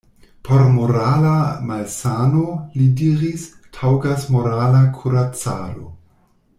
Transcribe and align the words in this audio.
Por 0.47 0.61
morala 0.77 1.33
malsano, 1.71 2.45
li 2.79 2.87
diris, 3.03 3.43
taŭgas 3.79 4.27
morala 4.39 4.81
kuracado. 5.01 5.91